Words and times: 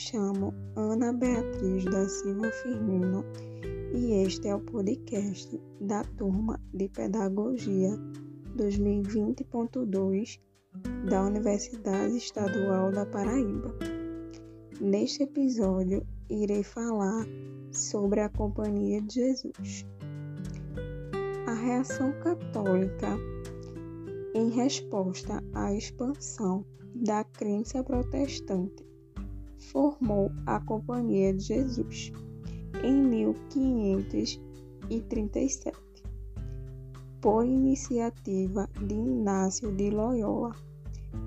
chamo 0.00 0.54
Ana 0.76 1.12
Beatriz 1.12 1.84
da 1.84 2.08
Silva 2.08 2.50
Firmino 2.50 3.22
e 3.92 4.24
este 4.24 4.48
é 4.48 4.54
o 4.54 4.60
podcast 4.60 5.60
da 5.78 6.02
turma 6.16 6.58
de 6.72 6.88
Pedagogia 6.88 7.90
2020.2 8.56 10.40
da 11.06 11.22
Universidade 11.22 12.16
Estadual 12.16 12.90
da 12.90 13.04
Paraíba. 13.04 13.76
Neste 14.80 15.24
episódio, 15.24 16.02
irei 16.30 16.62
falar 16.62 17.26
sobre 17.70 18.20
a 18.20 18.30
Companhia 18.30 19.02
de 19.02 19.16
Jesus. 19.16 19.86
A 21.46 21.52
reação 21.52 22.10
católica 22.20 23.18
em 24.34 24.48
resposta 24.48 25.44
à 25.52 25.74
expansão 25.74 26.64
da 26.94 27.22
crença 27.22 27.84
protestante 27.84 28.89
formou 29.60 30.32
a 30.46 30.58
Companhia 30.60 31.32
de 31.32 31.44
Jesus 31.44 32.12
em 32.82 32.94
1537, 32.94 35.78
por 37.20 37.44
iniciativa 37.44 38.68
de 38.86 38.94
Inácio 38.94 39.70
de 39.76 39.90
Loyola, 39.90 40.56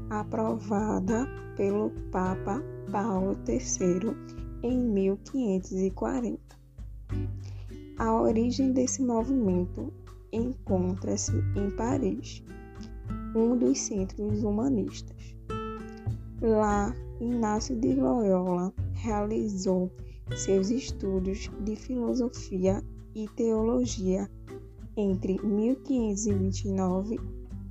aprovada 0.09 1.27
pelo 1.55 1.91
Papa 2.11 2.61
Paulo 2.91 3.38
III 3.47 4.15
em 4.63 4.79
1540. 4.79 6.41
A 7.97 8.21
origem 8.21 8.73
desse 8.73 9.03
movimento 9.03 9.93
encontra-se 10.31 11.31
em 11.55 11.69
Paris, 11.75 12.43
um 13.35 13.55
dos 13.55 13.77
centros 13.80 14.43
humanistas. 14.43 15.36
Lá 16.41 16.91
Inácio 17.19 17.75
de 17.75 17.94
Loyola 17.94 18.73
realizou 18.94 19.92
seus 20.36 20.69
estudos 20.69 21.52
de 21.64 21.75
filosofia 21.75 22.83
e 23.14 23.28
teologia 23.30 24.30
entre 24.97 25.39
1529 25.44 27.20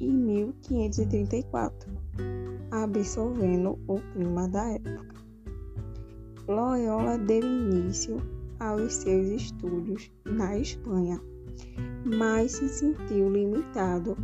e 0.00 0.12
1534, 0.12 1.92
absorvendo 2.70 3.78
o 3.86 4.00
clima 4.12 4.48
da 4.48 4.68
época. 4.70 5.14
Loyola 6.48 7.18
deu 7.18 7.42
início 7.42 8.16
aos 8.58 8.94
seus 8.94 9.26
estudos 9.28 10.10
na 10.24 10.58
Espanha, 10.58 11.20
mas 12.04 12.52
se 12.52 12.68
sentiu 12.68 13.30
limitado 13.30 14.16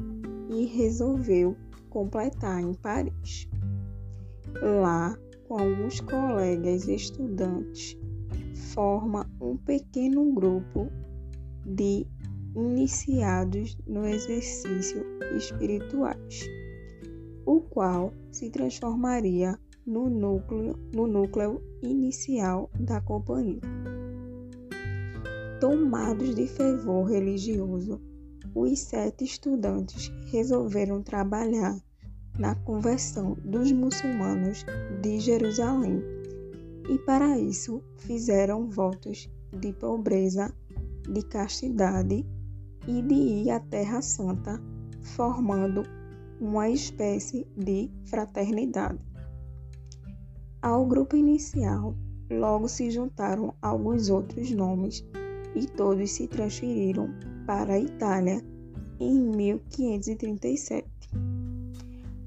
e 0.48 0.64
resolveu 0.64 1.56
completar 1.91 2.60
em 2.60 2.75
Paris. 2.75 3.48
Lá, 4.62 5.16
com 5.46 5.58
alguns 5.58 6.00
colegas 6.00 6.88
estudantes, 6.88 7.96
forma 8.74 9.30
um 9.40 9.56
pequeno 9.56 10.32
grupo 10.32 10.90
de 11.64 12.06
iniciados 12.56 13.78
no 13.86 14.04
exercício 14.04 15.04
espirituais, 15.36 16.44
o 17.46 17.60
qual 17.60 18.12
se 18.32 18.50
transformaria 18.50 19.56
no 19.86 20.10
núcleo, 20.10 20.76
no 20.92 21.06
núcleo 21.06 21.62
inicial 21.82 22.68
da 22.80 23.00
companhia. 23.00 23.60
Tomados 25.60 26.34
de 26.34 26.46
fervor 26.48 27.04
religioso, 27.04 28.00
os 28.54 28.78
sete 28.80 29.24
estudantes 29.24 30.10
resolveram 30.32 31.00
trabalhar 31.02 31.78
na 32.39 32.55
conversão 32.55 33.36
dos 33.44 33.72
muçulmanos 33.72 34.64
de 35.03 35.19
Jerusalém 35.19 36.03
e 36.88 36.99
para 37.00 37.38
isso 37.38 37.82
fizeram 37.97 38.71
votos 38.71 39.28
de 39.53 39.72
pobreza, 39.75 40.54
de 41.12 41.22
castidade 41.22 42.25
e 42.87 43.03
de 43.03 43.15
ir 43.15 43.50
à 43.50 43.60
Terra 43.60 44.00
Santa, 44.00 44.60
formando 45.03 45.82
uma 46.41 46.71
espécie 46.71 47.47
de 47.56 47.91
fraternidade. 48.04 48.98
Ao 50.62 50.87
grupo 50.87 51.16
inicial, 51.16 51.94
logo 52.31 52.69
se 52.69 52.91
juntaram 52.91 53.54
alguns 53.60 54.09
outros 54.09 54.50
nomes 54.50 55.04
e 55.54 55.66
todos 55.66 56.10
se 56.12 56.27
transferiram 56.27 57.09
para 57.47 57.75
a 57.75 57.78
Itália 57.78 58.43
em 58.98 59.21
1537 59.21 60.97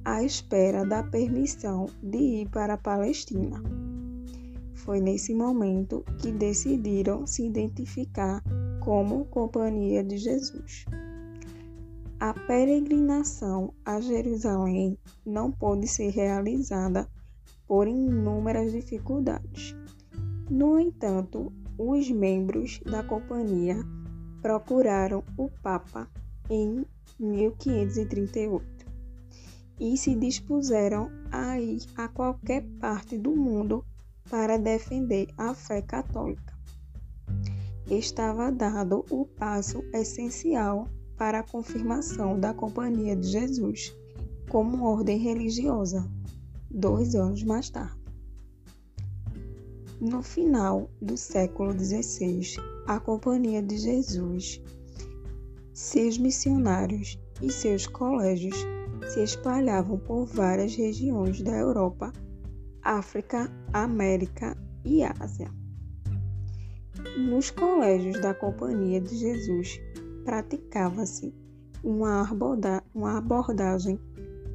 à 0.03 0.23
espera 0.23 0.85
da 0.85 1.03
permissão 1.03 1.87
de 2.01 2.17
ir 2.17 2.49
para 2.49 2.73
a 2.73 2.77
Palestina. 2.77 3.61
Foi 4.73 4.99
nesse 4.99 5.33
momento 5.33 6.03
que 6.17 6.31
decidiram 6.31 7.27
se 7.27 7.45
identificar 7.45 8.43
como 8.79 9.25
Companhia 9.25 10.03
de 10.03 10.17
Jesus. 10.17 10.85
A 12.19 12.33
peregrinação 12.33 13.73
a 13.85 13.99
Jerusalém 14.01 14.97
não 15.25 15.51
pôde 15.51 15.87
ser 15.87 16.09
realizada 16.09 17.07
por 17.67 17.87
inúmeras 17.87 18.71
dificuldades. 18.71 19.75
No 20.49 20.79
entanto, 20.79 21.53
os 21.77 22.09
membros 22.09 22.79
da 22.85 23.03
companhia 23.03 23.77
procuraram 24.41 25.23
o 25.37 25.49
Papa 25.61 26.07
em 26.49 26.85
1538 27.19 28.80
e 29.81 29.97
se 29.97 30.13
dispuseram 30.13 31.09
a 31.31 31.59
ir 31.59 31.81
a 31.97 32.07
qualquer 32.07 32.63
parte 32.79 33.17
do 33.17 33.35
mundo 33.35 33.83
para 34.29 34.55
defender 34.55 35.27
a 35.35 35.55
fé 35.55 35.81
católica. 35.81 36.55
Estava 37.89 38.51
dado 38.51 39.03
o 39.09 39.25
passo 39.25 39.83
essencial 39.91 40.87
para 41.17 41.39
a 41.39 41.43
confirmação 41.43 42.39
da 42.39 42.53
Companhia 42.53 43.15
de 43.15 43.27
Jesus 43.27 43.91
como 44.49 44.85
ordem 44.85 45.17
religiosa, 45.17 46.07
dois 46.69 47.15
anos 47.15 47.43
mais 47.43 47.71
tarde. 47.71 47.99
No 49.99 50.21
final 50.21 50.91
do 51.01 51.17
século 51.17 51.73
XVI, 51.73 52.55
a 52.85 52.99
Companhia 52.99 53.63
de 53.63 53.77
Jesus, 53.77 54.61
seus 55.73 56.19
missionários 56.19 57.19
e 57.41 57.51
seus 57.51 57.87
colégios 57.87 58.55
se 59.11 59.21
espalhavam 59.21 59.99
por 59.99 60.25
várias 60.25 60.73
regiões 60.73 61.41
da 61.41 61.51
Europa, 61.51 62.13
África, 62.81 63.51
América 63.73 64.55
e 64.85 65.03
Ásia. 65.03 65.51
Nos 67.17 67.51
colégios 67.51 68.21
da 68.21 68.33
Companhia 68.33 69.01
de 69.01 69.17
Jesus 69.17 69.81
praticava-se 70.23 71.33
uma, 71.83 72.23
uma 72.95 73.17
abordagem 73.17 73.99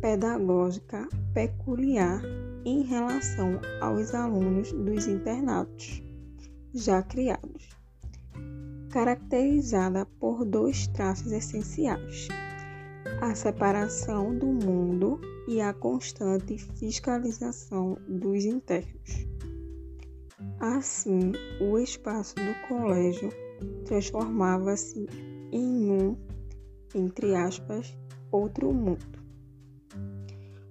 pedagógica 0.01 1.07
peculiar 1.35 2.23
em 2.65 2.83
relação 2.83 3.61
aos 3.83 4.15
alunos 4.15 4.73
dos 4.73 5.07
internatos 5.07 6.03
já 6.73 7.03
criados, 7.03 7.69
caracterizada 8.91 10.07
por 10.19 10.47
dois 10.47 10.87
traços 10.87 11.31
essenciais 11.31 12.29
a 13.21 13.35
separação 13.35 14.37
do 14.37 14.47
mundo 14.47 15.21
e 15.49 15.61
a 15.61 15.73
constante 15.73 16.59
fiscalização 16.59 17.97
dos 18.09 18.45
internos. 18.45 19.27
Assim, 20.61 21.33
o 21.61 21.79
espaço 21.79 22.35
do 22.35 22.69
colégio 22.69 23.31
transformava-se 23.85 25.07
em 25.53 25.91
um, 25.91 26.17
entre 26.95 27.35
aspas, 27.35 27.97
outro 28.31 28.73
mundo. 28.73 29.17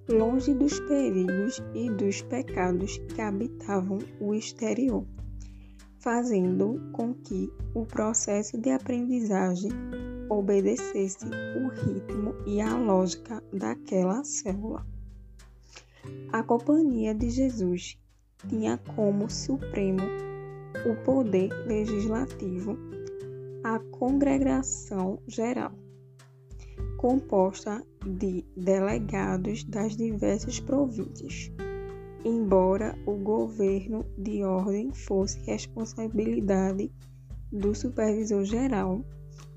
Longe 0.09 0.53
dos 0.53 0.79
perigos 0.81 1.63
e 1.73 1.89
dos 1.89 2.21
pecados 2.21 2.97
que 2.97 3.21
habitavam 3.21 3.97
o 4.19 4.33
exterior, 4.33 5.05
fazendo 5.99 6.79
com 6.91 7.13
que 7.13 7.51
o 7.73 7.85
processo 7.85 8.57
de 8.59 8.69
aprendizagem 8.69 9.71
obedecesse 10.29 11.25
o 11.25 11.67
ritmo 11.69 12.35
e 12.45 12.61
a 12.61 12.77
lógica 12.77 13.43
daquela 13.53 14.23
célula. 14.23 14.85
A 16.31 16.43
Companhia 16.43 17.13
de 17.13 17.29
Jesus 17.29 17.97
tinha 18.47 18.77
como 18.95 19.29
supremo 19.29 20.03
o 20.85 20.95
poder 21.03 21.49
legislativo, 21.65 22.77
a 23.63 23.79
Congregação 23.97 25.19
Geral, 25.27 25.71
composta 26.97 27.83
de 28.05 28.45
delegados 28.55 29.63
das 29.63 29.95
diversas 29.95 30.59
províncias. 30.59 31.51
Embora 32.23 32.97
o 33.05 33.13
governo 33.15 34.05
de 34.17 34.43
ordem 34.43 34.91
fosse 34.93 35.39
responsabilidade 35.41 36.91
do 37.51 37.73
supervisor 37.73 38.43
geral, 38.43 39.03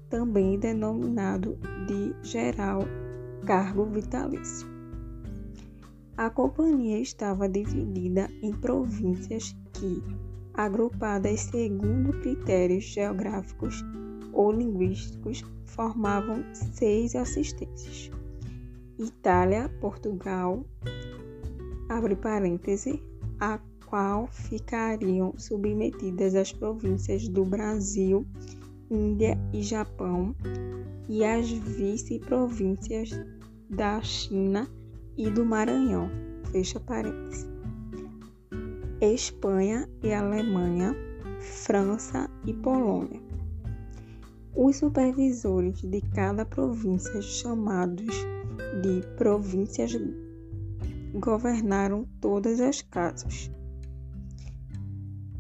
também 0.09 0.59
denominado 0.59 1.59
de 1.87 2.15
geral 2.23 2.83
cargo 3.47 3.87
vitalício. 3.87 4.67
A 6.17 6.29
companhia 6.29 6.99
estava 6.99 7.49
dividida 7.49 8.29
em 8.43 8.53
províncias 8.53 9.57
que, 9.73 10.03
agrupadas 10.53 11.43
segundo 11.43 12.13
critérios 12.21 12.85
geográficos 12.85 13.85
ou 14.33 14.51
linguísticos, 14.51 15.45
formavam 15.65 16.45
seis 16.53 17.15
assistências: 17.15 18.11
Itália, 18.99 19.69
Portugal, 19.81 20.65
abre 21.89 22.17
parêntese, 22.17 23.01
a 23.39 23.61
qual 23.87 24.27
ficariam 24.27 25.33
submetidas 25.39 26.35
as 26.35 26.53
províncias 26.53 27.29
do 27.29 27.45
Brasil, 27.45 28.27
Índia 28.91 29.39
e 29.53 29.63
Japão, 29.63 30.35
e 31.09 31.25
as 31.25 31.51
vice-províncias 31.51 33.11
da 33.69 34.01
China 34.01 34.69
e 35.17 35.31
do 35.31 35.45
Maranhão. 35.45 36.09
Fecha 36.51 36.81
parênteses. 36.81 37.47
Espanha 39.01 39.89
e 40.03 40.13
Alemanha, 40.13 40.97
França 41.41 42.31
e 42.47 42.53
Polônia. 42.53 43.21
Os 44.57 44.77
supervisores 44.77 45.83
de 45.83 46.01
cada 46.15 46.45
província, 46.45 47.21
chamados 47.21 48.15
de 48.83 49.07
províncias, 49.17 49.97
governaram 51.15 52.07
todas 52.21 52.61
as 52.61 52.83
casas, 52.83 53.51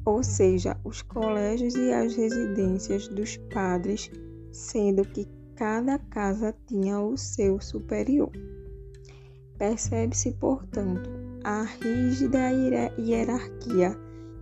ou 0.08 0.22
seja, 0.22 0.74
os 0.84 1.02
colégios 1.02 1.74
e 1.74 1.92
as 1.92 2.16
residências 2.16 3.08
dos 3.08 3.36
padres, 3.52 4.10
sendo 4.50 5.04
que 5.04 5.28
cada 5.54 5.98
casa 5.98 6.54
tinha 6.66 6.98
o 6.98 7.14
seu 7.18 7.60
superior. 7.60 8.30
Percebe-se, 9.58 10.32
portanto, 10.32 11.10
a 11.44 11.62
rígida 11.62 12.48
hierarquia 12.98 13.94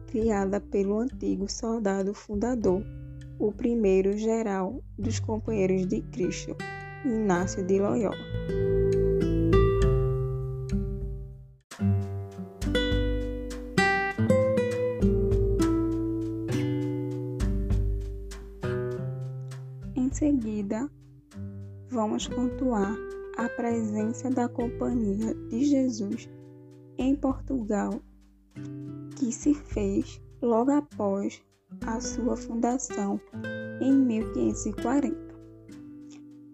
criada 0.07 0.61
pelo 0.61 1.01
antigo 1.01 1.51
soldado 1.51 2.15
fundador, 2.15 2.85
o 3.37 3.51
primeiro 3.51 4.17
geral 4.17 4.81
dos 4.97 5.19
Companheiros 5.19 5.85
de 5.85 6.01
Cristo, 6.13 6.57
Inácio 7.05 7.67
de 7.67 7.81
Loyola. 7.81 8.75
Seguida, 20.17 20.91
vamos 21.91 22.27
pontuar 22.27 22.97
a 23.37 23.51
presença 23.51 24.31
da 24.31 24.49
Companhia 24.49 25.35
de 25.51 25.67
Jesus 25.67 26.27
em 26.97 27.15
Portugal, 27.15 28.01
que 29.15 29.31
se 29.31 29.53
fez 29.53 30.19
logo 30.41 30.71
após 30.71 31.43
a 31.87 32.01
sua 32.01 32.35
fundação 32.35 33.21
em 33.83 33.93
1540. 33.93 35.15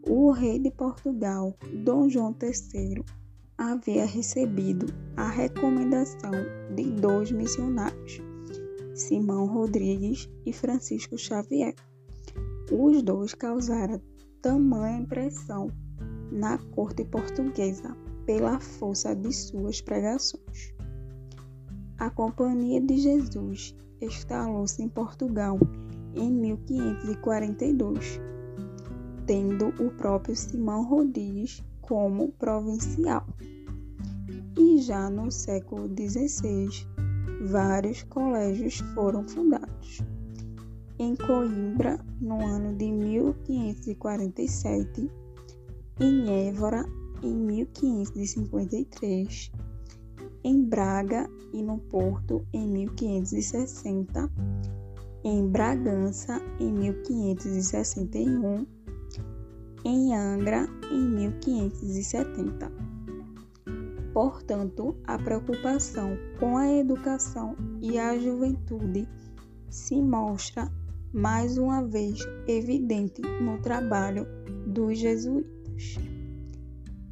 O 0.09 0.33
rei 0.33 0.59
de 0.59 0.73
Portugal, 0.73 1.57
Dom 1.85 2.09
João 2.09 2.37
III, 2.43 3.05
havia 3.57 4.05
recebido 4.05 4.87
a 5.17 5.29
recomendação 5.29 6.33
de 6.75 6.91
dois 7.01 7.31
missionários, 7.31 8.21
Simão 8.93 9.47
Rodrigues 9.47 10.29
e 10.45 10.53
Francisco 10.53 11.17
Xavier. 11.17 11.77
Os 12.75 13.03
dois 13.03 13.35
causaram 13.35 14.01
tamanha 14.41 15.01
impressão 15.01 15.71
na 16.33 16.57
corte 16.57 17.05
portuguesa 17.05 17.95
pela 18.25 18.59
força 18.59 19.15
de 19.15 19.31
suas 19.31 19.83
pregações. 19.83 20.73
A 21.99 22.09
Companhia 22.09 22.81
de 22.81 22.97
Jesus 22.97 23.77
instalou-se 24.01 24.83
em 24.83 24.89
Portugal 24.89 25.59
em 26.15 26.31
1542, 26.31 28.19
tendo 29.27 29.69
o 29.79 29.91
próprio 29.91 30.35
Simão 30.35 30.83
Rodrigues 30.85 31.63
como 31.83 32.33
provincial. 32.33 33.27
E 34.59 34.79
já 34.79 35.11
no 35.11 35.31
século 35.31 35.91
XVI, 35.95 36.87
vários 37.45 38.03
colégios 38.05 38.79
foram 38.95 39.29
fundados. 39.29 40.03
Em 40.99 41.17
Coimbra, 41.17 41.99
no 42.21 42.45
ano 42.45 42.77
de 42.77 42.93
1547, 42.93 45.11
em 45.99 46.49
Évora 46.49 46.85
em 47.23 47.35
1553, 47.35 49.51
em 50.45 50.63
Braga 50.65 51.31
e 51.53 51.63
no 51.63 51.79
Porto 51.79 52.45
em 52.53 52.69
1560, 52.69 54.31
em 55.25 55.49
Bragança 55.49 56.41
em 56.61 56.71
1561, 56.73 58.67
em 59.85 60.15
Angra 60.15 60.69
em 60.91 61.09
1570. 61.09 62.71
Portanto, 64.13 64.95
a 65.07 65.17
preocupação 65.19 66.19
com 66.39 66.59
a 66.59 66.71
educação 66.71 67.57
e 67.81 67.99
a 67.99 68.19
juventude 68.19 69.09
se 69.71 70.03
mostra 70.03 70.71
mais 71.13 71.59
uma 71.59 71.85
vez 71.87 72.19
evidente 72.47 73.21
no 73.21 73.59
trabalho 73.61 74.27
dos 74.67 74.99
jesuítas. 74.99 75.99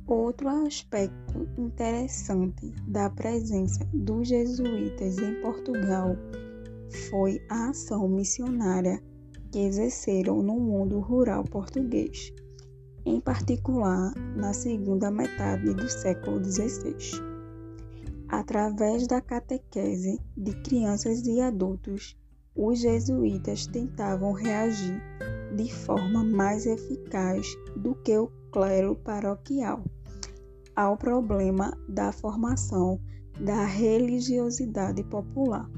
Outro 0.07 0.49
aspecto 0.49 1.47
interessante 1.59 2.73
da 2.89 3.11
presença 3.11 3.87
dos 3.93 4.27
jesuítas 4.27 5.19
em 5.19 5.41
Portugal 5.43 6.17
foi 7.11 7.41
a 7.49 7.69
ação 7.69 8.09
missionária 8.09 9.01
que 9.53 9.59
exerceram 9.59 10.43
no 10.43 10.59
mundo 10.59 10.99
rural 10.99 11.45
português, 11.45 12.33
em 13.05 13.21
particular 13.21 14.15
na 14.35 14.53
segunda 14.55 15.11
metade 15.11 15.75
do 15.75 15.89
século 15.89 16.43
XVI. 16.43 17.21
Através 18.29 19.07
da 19.07 19.21
catequese 19.21 20.19
de 20.37 20.53
crianças 20.63 21.27
e 21.27 21.41
adultos, 21.41 22.17
os 22.55 22.81
jesuítas 22.81 23.67
tentavam 23.67 24.33
reagir 24.33 25.01
de 25.57 25.73
forma 25.73 26.25
mais 26.25 26.67
eficaz 26.67 27.47
do 27.77 27.95
que 27.95 28.17
o 28.17 28.31
clero 28.51 28.95
paroquial 28.97 29.85
ao 30.75 30.97
problema 30.97 31.77
da 31.89 32.13
formação 32.13 33.01
da 33.41 33.65
religiosidade 33.65 35.03
popular. 35.05 35.69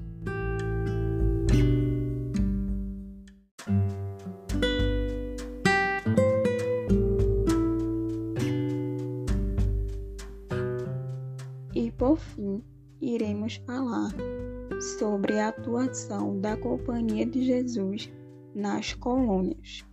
Sobre 14.98 15.38
a 15.38 15.48
atuação 15.48 16.38
da 16.40 16.56
Companhia 16.56 17.24
de 17.24 17.44
Jesus 17.44 18.12
nas 18.54 18.92
colônias. 18.94 19.84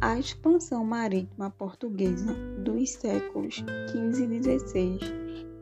A 0.00 0.18
expansão 0.18 0.84
marítima 0.84 1.50
portuguesa 1.50 2.32
dos 2.64 2.90
séculos 2.90 3.56
XV 3.90 4.36
e 4.36 4.42
XVI 4.42 4.98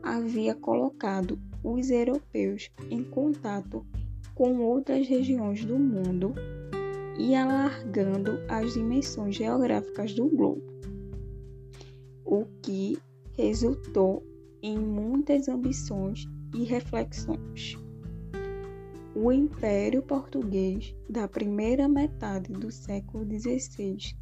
havia 0.03 0.55
colocado 0.55 1.39
os 1.63 1.89
europeus 1.89 2.69
em 2.89 3.03
contato 3.03 3.85
com 4.33 4.59
outras 4.59 5.07
regiões 5.07 5.65
do 5.65 5.77
mundo 5.77 6.33
e 7.17 7.35
alargando 7.35 8.39
as 8.47 8.73
dimensões 8.73 9.35
geográficas 9.35 10.13
do 10.13 10.27
globo, 10.29 10.61
o 12.23 12.45
que 12.61 12.97
resultou 13.35 14.23
em 14.61 14.77
muitas 14.77 15.47
ambições 15.47 16.27
e 16.53 16.63
reflexões. 16.63 17.77
O 19.15 19.31
Império 19.31 20.03
Português 20.03 20.95
da 21.09 21.27
primeira 21.27 21.87
metade 21.87 22.53
do 22.53 22.71
século 22.71 23.25
XVI 23.25 24.15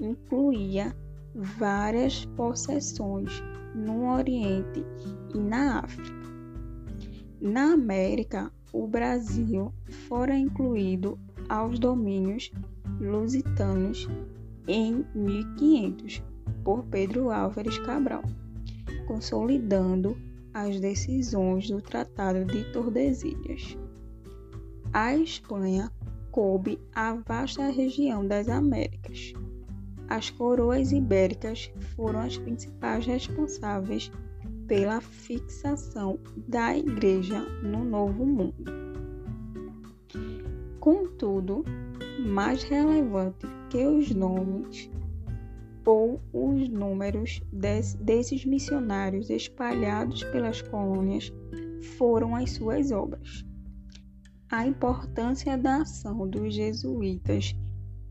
incluía 0.00 0.96
várias 1.34 2.24
possessões 2.24 3.42
no 3.74 4.10
Oriente 4.10 4.84
e 5.34 5.38
na 5.38 5.80
África. 5.80 6.28
Na 7.40 7.72
América, 7.74 8.50
o 8.72 8.86
Brasil 8.86 9.72
fora 10.08 10.36
incluído 10.36 11.18
aos 11.48 11.78
domínios 11.78 12.50
lusitanos 13.00 14.08
em 14.66 15.04
1500 15.14 16.22
por 16.64 16.84
Pedro 16.84 17.30
Álvares 17.30 17.78
Cabral, 17.78 18.22
consolidando 19.06 20.16
as 20.58 20.80
decisões 20.80 21.70
do 21.70 21.80
Tratado 21.80 22.44
de 22.44 22.64
Tordesilhas. 22.72 23.78
A 24.92 25.16
Espanha 25.16 25.88
coube 26.32 26.80
a 26.92 27.14
vasta 27.14 27.70
região 27.70 28.26
das 28.26 28.48
Américas, 28.48 29.32
as 30.08 30.30
coroas 30.30 30.90
ibéricas 30.90 31.70
foram 31.94 32.20
as 32.20 32.36
principais 32.38 33.06
responsáveis 33.06 34.10
pela 34.66 35.00
fixação 35.00 36.18
da 36.48 36.76
Igreja 36.76 37.40
no 37.62 37.84
Novo 37.84 38.26
Mundo. 38.26 38.72
Contudo, 40.80 41.64
mais 42.26 42.64
relevante 42.64 43.46
que 43.70 43.86
os 43.86 44.10
nomes 44.12 44.90
ou 45.88 46.20
os 46.34 46.68
números 46.68 47.40
desses 47.50 48.44
missionários 48.44 49.30
espalhados 49.30 50.22
pelas 50.24 50.60
colônias 50.60 51.32
foram 51.96 52.36
as 52.36 52.50
suas 52.50 52.92
obras. 52.92 53.42
A 54.50 54.66
importância 54.66 55.56
da 55.56 55.78
ação 55.78 56.28
dos 56.28 56.54
jesuítas 56.54 57.56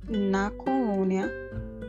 na 0.09 0.49
colônia 0.49 1.31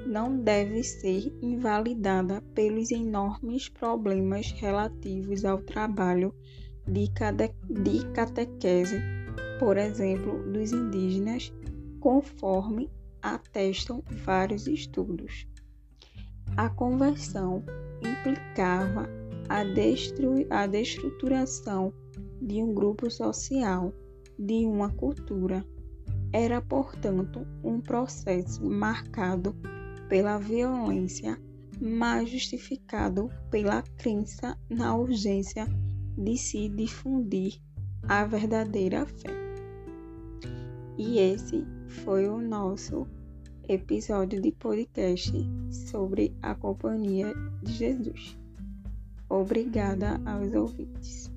não 0.06 0.38
deve 0.38 0.82
ser 0.82 1.34
invalidada 1.40 2.42
pelos 2.54 2.90
enormes 2.90 3.70
problemas 3.70 4.50
relativos 4.52 5.42
ao 5.42 5.56
trabalho 5.62 6.34
de, 6.86 7.08
de 7.82 8.06
catequese, 8.12 9.00
por 9.58 9.78
exemplo, 9.78 10.52
dos 10.52 10.70
indígenas, 10.70 11.50
conforme 11.98 12.90
atestam 13.22 14.02
vários 14.24 14.66
estudos. 14.66 15.46
A 16.56 16.68
conversão 16.68 17.62
implicava 18.02 19.08
a, 19.48 19.60
a 20.62 20.66
destruturação 20.66 21.92
de 22.40 22.62
um 22.62 22.72
grupo 22.72 23.10
social, 23.10 23.92
de 24.38 24.66
uma 24.66 24.90
cultura. 24.90 25.64
Era, 26.32 26.60
portanto, 26.60 27.46
um 27.64 27.80
processo 27.80 28.64
marcado 28.64 29.56
pela 30.08 30.38
violência, 30.38 31.38
mas 31.80 32.30
justificado 32.30 33.30
pela 33.50 33.82
crença 33.96 34.58
na 34.68 34.94
urgência 34.94 35.66
de 36.16 36.36
se 36.36 36.68
difundir 36.68 37.60
a 38.08 38.24
verdadeira 38.24 39.06
fé. 39.06 39.30
E 40.96 41.18
esse 41.18 41.64
foi 41.88 42.28
o 42.28 42.40
nosso 42.40 43.06
episódio 43.68 44.40
de 44.40 44.50
podcast 44.50 45.32
sobre 45.70 46.34
a 46.40 46.54
Companhia 46.54 47.34
de 47.62 47.72
Jesus. 47.72 48.38
Obrigada 49.28 50.18
aos 50.24 50.54
ouvintes. 50.54 51.27